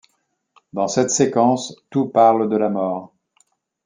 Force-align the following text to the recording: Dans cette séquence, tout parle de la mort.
Dans 0.73 0.87
cette 0.87 1.11
séquence, 1.11 1.75
tout 1.91 2.07
parle 2.07 2.49
de 2.49 2.57
la 2.57 2.69
mort. 2.69 3.13